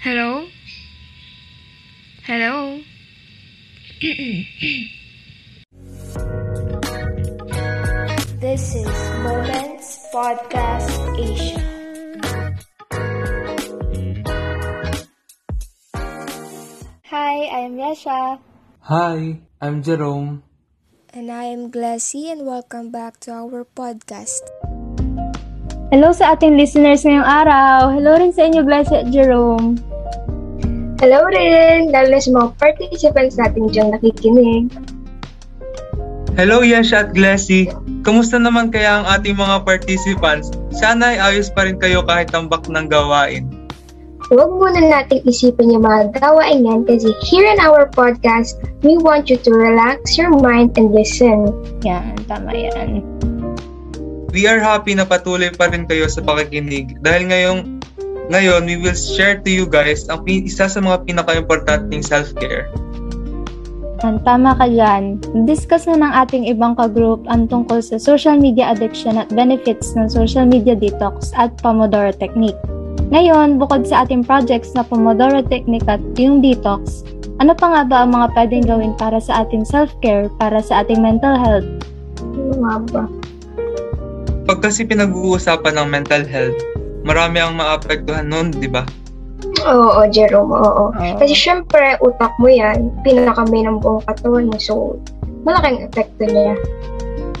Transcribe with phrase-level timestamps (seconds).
[0.00, 0.48] Hello?
[2.24, 2.80] Hello?
[8.40, 8.88] This is
[9.20, 10.88] Moments Podcast
[11.20, 11.60] Asia.
[17.12, 18.40] Hi, I'm Yasha.
[18.88, 20.40] Hi, I'm Jerome.
[21.12, 24.40] And I am Glassy and welcome back to our podcast.
[25.92, 27.92] Hello sa ating listeners ngayong araw.
[27.92, 29.89] Hello rin sa inyo, Glassy at Jerome.
[31.00, 34.68] Hello rin, lalo na sa mga participants natin diyang nakikinig.
[36.36, 37.72] Hello Yasha at Glassy.
[38.04, 40.52] Kamusta naman kaya ang ating mga participants?
[40.76, 43.48] Sana ay ayos pa rin kayo kahit tambak ng gawain.
[44.28, 49.32] Huwag muna nating isipin yung mga gawain yan kasi here in our podcast, we want
[49.32, 51.48] you to relax your mind and listen.
[51.80, 53.00] Yan, tama yan.
[54.36, 57.79] We are happy na patuloy pa rin kayo sa pakikinig dahil ngayong
[58.30, 62.70] ngayon we will share to you guys ang isa sa mga pinaka-importanting self-care.
[64.00, 65.20] Yan, tama ka dyan.
[65.44, 70.08] Discuss na ng ating ibang ka-group ang tungkol sa social media addiction at benefits ng
[70.08, 72.56] social media detox at Pomodoro Technique.
[73.12, 77.04] Ngayon, bukod sa ating projects na Pomodoro Technique at yung detox,
[77.44, 81.02] ano pa nga ba ang mga pwedeng gawin para sa ating self-care, para sa ating
[81.04, 81.68] mental health?
[82.24, 83.04] Ano nga ba?
[84.48, 86.56] Pag kasi pinag-uusapan ng mental health,
[87.04, 88.84] marami ang maapektuhan nun, di ba?
[89.64, 90.92] Oo, Jerome, oo.
[90.92, 91.16] Oo.
[91.20, 94.56] Kasi syempre, utak mo yan, pinakamay ng buong katawan mo.
[94.60, 94.96] So,
[95.44, 96.54] malaking epekto niya.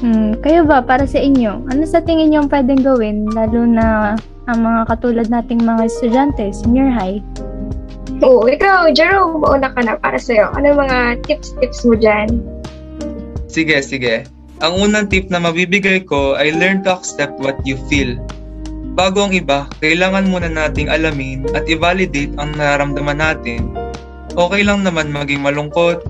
[0.00, 4.16] Hmm, kayo ba, para sa inyo, ano sa tingin niyo ang pwedeng gawin, lalo na
[4.48, 7.20] ang mga katulad nating mga estudyante, senior high?
[8.24, 10.52] Oo, ikaw, Jerome, mauna ka na para sa'yo.
[10.56, 12.40] Ano mga tips-tips mo dyan?
[13.48, 14.24] Sige, sige.
[14.60, 18.16] Ang unang tip na mabibigay ko ay learn to accept what you feel.
[19.00, 23.72] Bago ang iba, kailangan muna nating alamin at i-validate ang nararamdaman natin.
[24.36, 26.04] Okay lang naman maging malungkot,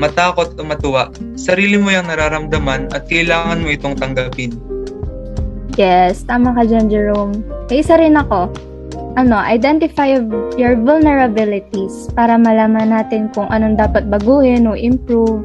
[0.00, 1.12] matakot o matuwa.
[1.36, 4.56] Sarili mo yung nararamdaman at kailangan mo itong tanggapin.
[5.76, 7.44] Yes, tama ka dyan, Jerome.
[7.68, 8.48] Kaya isa rin ako.
[9.20, 10.16] Ano, identify
[10.56, 15.44] your vulnerabilities para malaman natin kung anong dapat baguhin o improve.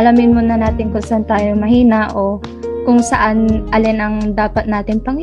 [0.00, 2.40] Alamin muna natin kung saan tayo mahina o
[2.88, 5.20] kung saan alin ang dapat natin pang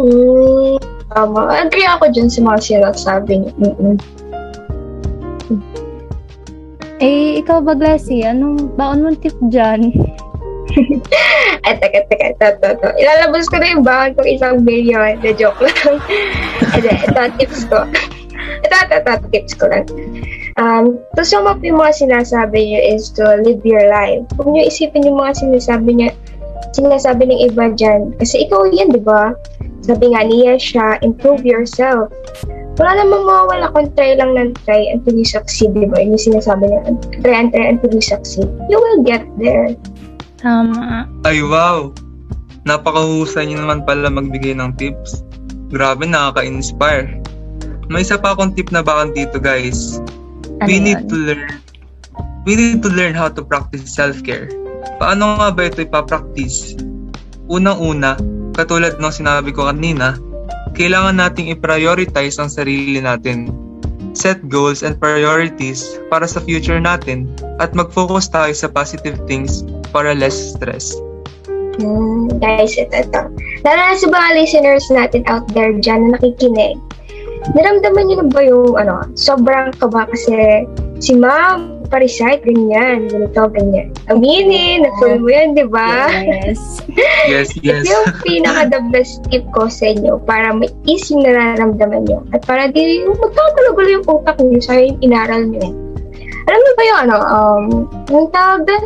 [0.00, 0.80] Hmm,
[1.12, 1.52] tama.
[1.60, 3.52] Agree ako dyan sa mga sinasabi niyo.
[3.60, 3.94] Mm-mm.
[7.00, 8.24] Eh, ikaw ba, Glassy?
[8.24, 9.92] Anong baon mong tip dyan?
[11.66, 12.88] Ay, teka, teka, ito, ito, ito.
[12.96, 15.20] Ilalabas ko na yung baon kong isang billion.
[15.20, 15.96] Na joke lang.
[16.76, 17.82] Ito, ito, tips ko.
[18.62, 19.84] Ito, ito, ito, tips ko lang.
[20.54, 24.22] Um, to sum up yung mga sinasabi niyo is to live your life.
[24.38, 26.14] Huwag niyo isipin yung mga sinasabi niya,
[26.76, 28.14] sinasabi ng iba dyan.
[28.22, 29.34] Kasi ikaw yan, di ba?
[29.80, 32.12] Sabi nga niya siya, improve yourself.
[32.80, 36.00] Wala namang mawawala kung try lang ng try until you succeed, di ba?
[36.00, 36.80] Yun yung sinasabi niya,
[37.20, 38.48] try and try until you succeed.
[38.72, 39.76] You will get there.
[40.40, 41.04] Tama.
[41.28, 41.92] Ay wow!
[42.64, 45.20] Napakahusay niyo naman pala magbigay ng tips.
[45.68, 47.20] Grabe, nakaka-inspire.
[47.92, 50.00] May isa pa akong tip na bakang dito guys.
[50.60, 51.10] Ano we need yun?
[51.10, 51.44] to learn
[52.44, 54.48] we need to learn how to practice self-care.
[54.96, 56.76] Paano nga ba ito ipapractice?
[57.50, 58.16] Unang-una,
[58.54, 60.16] katulad ng sinabi ko kanina,
[60.74, 63.50] kailangan nating i-prioritize ang sarili natin.
[64.10, 67.30] Set goals and priorities para sa future natin
[67.62, 69.62] at mag-focus tayo sa positive things
[69.94, 70.90] para less stress.
[71.78, 73.22] Hmm, guys, ito, ito.
[73.64, 76.76] Lalo na sa mga listeners natin out there dyan na nakikinig.
[77.56, 80.68] Naramdaman niyo na ba yung, ano, sobrang kaba kasi
[81.00, 83.90] si ma'am, pa-recite, ganyan, ganito, ganyan.
[84.06, 86.06] Aminin, na-full mo yan, di ba?
[86.08, 86.58] Yes.
[87.30, 87.84] Yes, yes.
[87.84, 92.24] Ito yung pinaka-the best tip ko sa inyo para may ease yung nararamdaman nyo.
[92.32, 95.62] At para di yung magkakagulo yung utak nyo sa yung inaral nyo.
[96.48, 97.64] Alam mo ba yung ano, um,
[98.08, 98.84] yung tawag doon?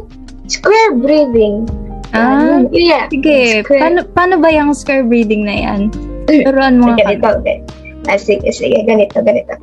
[0.50, 1.65] Square breathing.
[2.12, 3.09] Ah, yeah.
[3.09, 3.65] sige.
[3.65, 5.81] Square- Paano, paano ba yung square breathing na yan?
[6.28, 7.72] Turuan mo nga ganito, ganito.
[8.04, 9.56] Ah, sige, sige, ganito, ganito.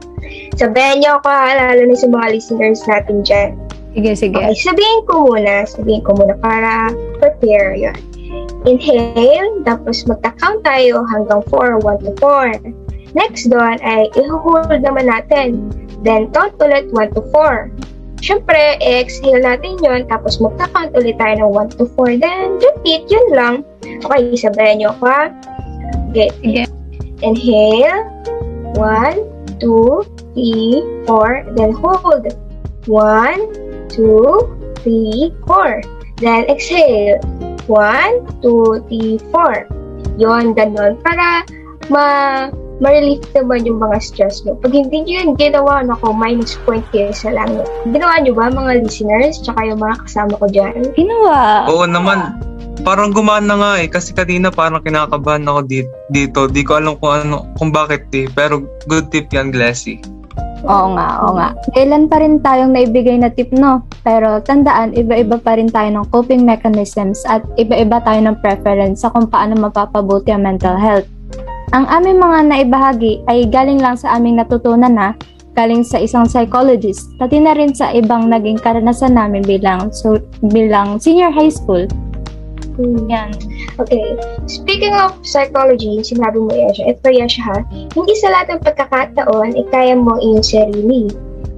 [0.59, 3.51] Sabihin niyo ako, ha, lalo na sa mga listeners natin dyan.
[3.91, 4.39] Sige, sige.
[4.39, 7.97] Okay, sabihin ko muna, sabihin ko muna para prepare yun.
[8.63, 12.55] Inhale, tapos magka-count tayo hanggang 4, 1 to 4.
[13.11, 15.67] Next doon ay i-hold naman natin.
[16.07, 17.67] Then, count ulit 1 to 4.
[18.21, 22.21] Siyempre, exhale natin yon tapos magka-count ulit tayo ng 1 to 4.
[22.21, 23.55] Then, repeat, yun lang.
[23.83, 25.23] Okay, sabihin niyo ako, ha?
[26.13, 26.63] Okay, Sige.
[27.21, 28.07] Inhale.
[28.79, 29.19] One,
[29.59, 31.45] two, three, four.
[31.55, 32.27] Then hold.
[32.87, 33.41] One,
[33.91, 34.47] two,
[34.81, 35.81] three, four.
[36.17, 37.21] Then exhale.
[37.69, 39.69] One, two, three, four.
[40.17, 40.99] Yon, ganun.
[41.01, 41.45] Para
[41.89, 42.05] ma
[42.81, 44.57] ma-relief naman yung mga stress nyo.
[44.57, 47.69] Pag hindi nyo yun ginawa, nako, minus point kayo sa langit.
[47.85, 50.89] Ginawa nyo ba, mga listeners, tsaka yung mga kasama ko dyan?
[50.97, 51.69] Ginawa.
[51.69, 52.41] Oo naman.
[52.81, 53.85] Parang gumana nga eh.
[53.85, 55.93] Kasi kanina parang kinakabahan ako dito.
[56.09, 56.39] dito.
[56.49, 58.25] Di ko alam kung ano, kung bakit eh.
[58.33, 60.01] Pero good tip yan, Glassy.
[60.65, 61.49] Oo nga, oo nga.
[61.73, 63.81] Kailan pa rin tayong naibigay na tip, no?
[64.05, 69.09] Pero tandaan, iba-iba pa rin tayo ng coping mechanisms at iba-iba tayo ng preference sa
[69.09, 71.09] kung paano mapapabuti ang mental health.
[71.71, 75.15] Ang aming mga naibahagi ay galing lang sa aming natutunan na
[75.55, 80.19] galing sa isang psychologist, pati na rin sa ibang naging karanasan namin bilang so,
[80.51, 81.83] bilang senior high school.
[83.09, 83.31] Yan.
[83.79, 84.17] Okay.
[84.45, 89.65] Speaking of psychology, sinabi mo siya, ito siya ha, hindi sa lahat ng pagkakataon ay
[89.69, 91.03] kaya mo ang iyong sarili.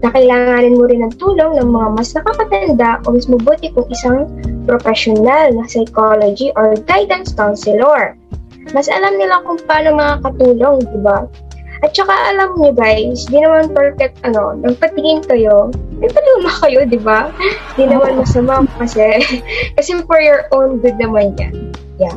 [0.04, 4.28] Na kailanganin mo rin ng tulong ng mga mas nakakatanda o mas mabuti kung isang
[4.68, 8.20] professional na psychology or guidance counselor.
[8.76, 11.28] Mas alam nila kung paano makakatulong, di ba?
[11.84, 15.68] At saka alam niyo guys, di naman perfect ano, nagpatingin kayo,
[16.00, 17.28] may paluma kayo, di ba?
[17.76, 19.20] Di naman masama kasi,
[19.76, 21.76] kasi for your own good naman yan.
[22.00, 22.16] Yeah.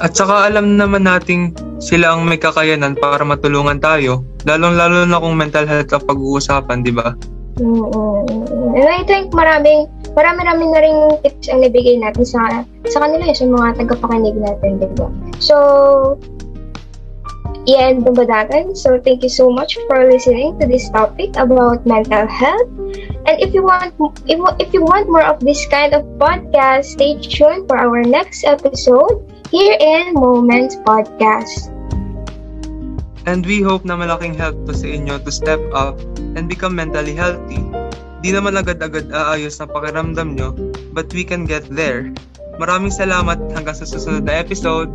[0.00, 1.52] At saka alam naman nating
[1.82, 4.24] sila ang may kakayanan para matulungan tayo.
[4.48, 7.12] Lalong-lalo na kung mental health ang pag-uusapan, di ba?
[7.58, 8.78] Mm-hmm.
[8.78, 10.96] And I think maraming, marami-rami na rin
[11.26, 15.10] tips ang nabigay natin sa sa kanila, sa mga tagapakinig natin, di ba?
[15.42, 15.56] So,
[17.68, 18.72] yan yeah, natin.
[18.72, 22.72] So, thank you so much for listening to this topic about mental health.
[23.28, 23.92] And if you want,
[24.24, 28.48] if, if you want more of this kind of podcast, stay tuned for our next
[28.48, 29.20] episode
[29.52, 31.68] here in Moments Podcast.
[33.28, 37.12] And we hope na malaking help to sa inyo to step up and become mentally
[37.12, 37.60] healthy.
[38.24, 40.56] Di naman agad-agad aayos na pakiramdam nyo,
[40.96, 42.08] but we can get there.
[42.56, 44.88] Maraming salamat hanggang sa susunod na episode.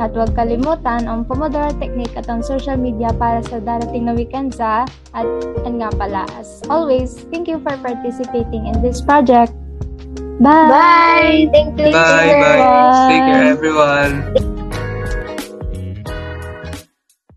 [0.00, 4.56] At huwag kalimutan ang Pomodoro Technique at ang social media para sa darating na weekend
[4.56, 5.28] sa at
[5.68, 9.52] and nga pala, as always, thank you for participating in this project.
[10.40, 10.72] Bye!
[10.72, 11.38] Bye!
[11.52, 13.08] Thank you, Bye, bye.
[13.12, 14.51] Take care, everyone.